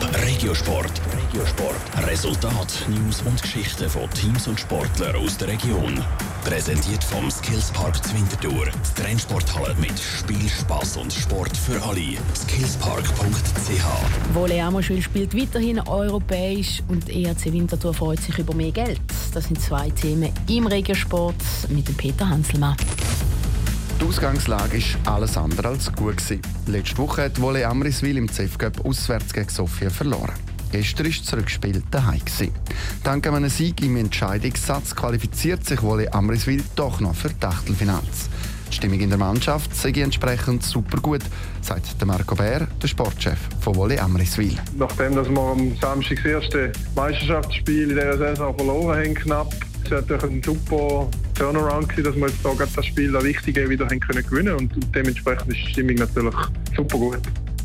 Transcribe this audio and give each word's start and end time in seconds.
Regiosport. 0.00 0.90
Regiosport. 1.14 2.06
Resultat, 2.06 2.86
News 2.88 3.22
und 3.22 3.40
Geschichten 3.40 3.88
von 3.88 4.08
Teams 4.10 4.48
und 4.48 4.58
Sportlern 4.58 5.14
aus 5.16 5.36
der 5.36 5.48
Region. 5.48 6.02
Präsentiert 6.44 7.04
vom 7.04 7.30
Skillspark 7.30 8.02
Zwintertour. 8.04 8.66
Die 8.66 9.02
Trennsporthalle 9.02 9.74
mit 9.76 9.98
Spiel, 9.98 10.48
Spaß 10.48 10.96
und 10.96 11.12
Sport 11.12 11.56
für 11.56 11.80
alle. 11.82 12.16
Skillspark.ch. 12.34 14.34
Wolle 14.34 14.62
Amoschwil 14.62 15.02
spielt 15.02 15.36
weiterhin 15.36 15.80
europäisch 15.80 16.82
und 16.88 17.08
ERC 17.08 17.52
Winterthur 17.52 17.94
freut 17.94 18.20
sich 18.20 18.38
über 18.38 18.54
mehr 18.54 18.72
Geld. 18.72 19.00
Das 19.34 19.44
sind 19.44 19.60
zwei 19.60 19.90
Themen 19.90 20.32
im 20.48 20.66
Regiosport 20.66 21.36
mit 21.68 21.86
dem 21.86 21.94
Peter 21.94 22.28
Hanselmann. 22.28 22.76
Die 24.00 24.06
Ausgangslage 24.06 24.80
war 25.04 25.14
alles 25.14 25.36
andere 25.36 25.68
als 25.68 25.92
gut. 25.92 26.16
Letzte 26.66 26.96
Woche 26.96 27.24
hat 27.24 27.40
Wolle 27.40 27.66
Amriswil 27.66 28.16
im 28.16 28.28
Cup 28.28 28.82
auswärts 28.84 29.32
gegen 29.32 29.50
Sofia 29.50 29.90
verloren. 29.90 30.32
Gestern 30.72 31.06
war 31.06 31.12
das 31.12 31.36
Rückspiel 31.36 31.82
daheim. 31.90 32.20
Dank 33.04 33.26
einem 33.26 33.50
Sieg 33.50 33.82
im 33.82 33.96
Entscheidungssatz 33.96 34.96
qualifiziert 34.96 35.66
sich 35.66 35.82
Wolle 35.82 36.12
Amriswil 36.14 36.62
doch 36.76 37.00
noch 37.00 37.14
für 37.14 37.28
die 37.28 37.44
Achtelfinals. 37.44 38.30
Die 38.70 38.76
Stimmung 38.76 39.00
in 39.00 39.10
der 39.10 39.18
Mannschaft 39.18 39.76
sei 39.76 39.90
entsprechend 39.90 40.62
super 40.62 40.98
gut, 41.00 41.22
sagt 41.60 41.84
Marco 42.06 42.34
Bär, 42.34 42.66
der 42.82 42.88
Sportchef 42.88 43.38
von 43.60 43.74
Wolle 43.74 44.00
Amriswil. 44.00 44.56
Nachdem 44.78 45.14
dass 45.14 45.28
wir 45.28 45.40
am 45.40 45.76
Samstag 45.78 46.18
das 46.22 46.42
erste 46.42 46.72
Meisterschaftsspiel 46.96 47.90
in 47.90 47.96
dieser 47.96 48.16
Saison 48.16 48.56
verloren 48.56 48.98
haben, 48.98 49.14
knapp, 49.14 49.52
es 49.84 49.90
natürlich 49.90 50.22
ein 50.22 50.42
super 50.42 51.10
Turnaround, 51.40 51.88
gewesen, 51.88 52.04
dass 52.04 52.16
wir 52.16 52.28
jetzt 52.28 52.44
da 52.44 52.66
das 52.76 52.84
Spiel 52.86 53.12
das 53.12 53.24
Wichtige 53.24 53.70
wieder 53.70 53.86
haben 53.86 53.98
können 53.98 54.22
gewinnen 54.22 54.56
und 54.56 54.72
dementsprechend 54.94 55.48
ist 55.48 55.60
die 55.66 55.70
Stimmung 55.72 55.94
natürlich 55.94 56.34
super 56.76 56.98
gut. 56.98 57.20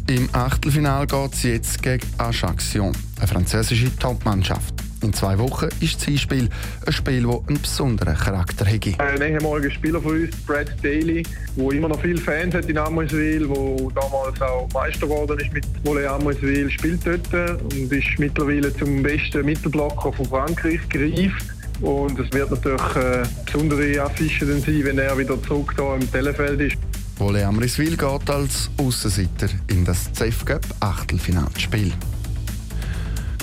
Im 0.07 0.29
Achtelfinal 0.31 1.05
geht 1.05 1.34
es 1.34 1.43
jetzt 1.43 1.84
gegen 1.84 2.07
Ajaccio, 2.17 2.93
eine 3.17 3.27
französische 3.27 3.93
Topmannschaft. 3.98 4.73
In 5.01 5.11
zwei 5.11 5.37
Wochen 5.37 5.68
ist 5.81 6.07
das 6.07 6.21
Spiel 6.21 6.48
ein 6.85 6.93
Spiel, 6.93 7.23
das 7.23 7.48
einen 7.49 7.62
besonderen 7.62 8.15
Charakter 8.15 8.65
hat. 8.65 8.99
Ein 8.99 9.21
ehemaliger 9.21 9.70
Spieler 9.71 9.99
von 9.99 10.21
uns, 10.21 10.34
Brad 10.48 10.71
Daly, 10.81 11.23
der 11.57 11.71
immer 11.71 11.90
noch 11.90 12.01
viele 12.01 12.21
Fans 12.21 12.55
hat 12.55 12.70
in 12.70 12.77
Amoiswil, 12.77 13.46
der 13.46 14.01
damals 14.01 14.41
auch 14.41 14.70
Meister 14.73 15.01
geworden 15.01 15.37
ist 15.37 15.51
mit 15.51 15.65
Volley 15.84 16.05
Amoiswil, 16.05 16.71
spielt 16.71 17.05
dort 17.05 17.62
und 17.62 17.91
ist 17.91 18.20
mittlerweile 18.20 18.73
zum 18.77 19.03
besten 19.03 19.46
Mittelblocker 19.46 20.13
von 20.13 20.26
Frankreich 20.26 20.79
gereift. 20.87 21.54
Und 21.81 22.20
es 22.20 22.31
wird 22.31 22.51
natürlich 22.51 22.95
äh, 22.95 23.23
besondere 23.45 24.01
Affische 24.01 24.45
sein, 24.45 24.84
wenn 24.84 24.98
er 24.98 25.18
wieder 25.18 25.41
zurück 25.43 25.73
hier 25.76 25.95
im 25.95 26.12
Telefeld 26.12 26.62
ist. 26.62 26.77
Wolle 27.18 27.45
Amriswil 27.45 27.95
geht 27.95 28.29
als 28.29 28.70
Aussenseiter 28.77 29.48
in 29.68 29.85
das 29.85 30.12
CEF 30.13 30.43
Cup 30.46 30.65
Achtelfinalspiel. 30.79 31.93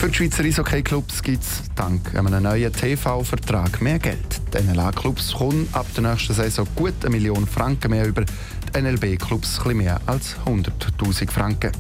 Für 0.03 0.09
die 0.09 0.15
Schweizer 0.15 0.43
Eishockey-Clubs 0.43 1.23
gibt 1.23 1.45
es 1.45 1.63
dank 1.77 2.13
einem 2.15 2.43
neuen 2.43 2.73
TV-Vertrag 2.73 3.81
mehr 3.81 4.01
Geld. 4.01 4.41
Die 4.53 4.61
NLA-Clubs 4.61 5.35
kommen 5.35 5.69
ab 5.73 5.87
der 5.95 6.11
nächsten 6.11 6.35
Saison 6.35 6.67
gut 6.75 6.95
eine 7.03 7.11
Million 7.11 7.47
Franken 7.47 7.93
mehr 7.93 8.07
über, 8.07 8.25
die 8.25 8.81
NLB-Clubs 8.83 9.59
etwas 9.61 9.75
mehr 9.75 10.01
als 10.07 10.37
100'000 10.45 11.31
Franken. 11.31 11.71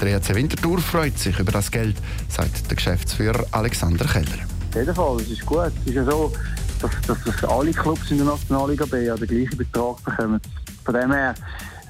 Der 0.00 0.08
ERC 0.08 0.34
Winterthur 0.34 0.80
freut 0.80 1.16
sich 1.16 1.38
über 1.38 1.52
das 1.52 1.70
Geld, 1.70 1.96
sagt 2.28 2.68
der 2.68 2.76
Geschäftsführer 2.76 3.46
Alexander 3.52 4.04
Keller. 4.04 4.59
Auf 4.70 4.76
jeden 4.76 4.94
Fall, 4.94 5.16
es 5.16 5.30
ist 5.30 5.44
gut. 5.44 5.72
Es 5.80 5.86
ist 5.86 5.94
ja 5.94 6.04
so, 6.04 6.32
dass, 6.80 6.90
dass, 7.04 7.24
dass 7.24 7.50
alle 7.50 7.72
Clubs 7.72 8.08
in 8.12 8.18
der 8.18 8.26
Nationalliga 8.26 8.86
B 8.86 9.04
ja 9.04 9.16
den 9.16 9.26
gleichen 9.26 9.56
Betrag 9.56 9.96
bekommen. 10.04 10.40
Von 10.84 10.94
dem 10.94 11.12
her 11.12 11.34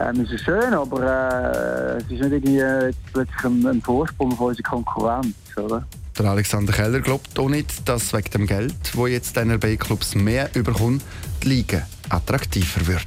ähm, 0.01 0.25
ist 0.25 0.33
es 0.33 0.41
schön, 0.41 0.73
aber 0.73 1.03
äh, 1.03 1.99
es 1.99 2.05
ist 2.05 2.11
nicht 2.11 2.23
irgendwie 2.23 2.59
äh, 2.59 2.91
plötzlich 3.13 3.45
ein, 3.45 3.67
ein 3.67 3.83
Vorsprung 3.83 4.35
von 4.35 4.49
unserer 4.49 4.71
Konkurrenz. 4.71 5.35
Oder? 5.59 5.85
Der 6.19 6.27
Alexander 6.31 6.73
Keller 6.73 7.01
glaubt 7.01 7.39
auch 7.39 7.51
nicht, 7.51 7.87
dass 7.87 8.15
wegen 8.15 8.31
dem 8.31 8.47
Geld, 8.47 8.75
wo 8.95 9.07
jetzt 9.07 9.37
die 9.37 9.41
NRB-Clubs 9.41 10.15
mehr 10.15 10.49
überkommen, 10.55 11.03
die 11.43 11.49
Liga 11.49 11.87
attraktiver 12.09 12.87
wird. 12.87 13.05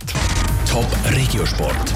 Top 0.70 0.86
Regiosport. 1.10 1.96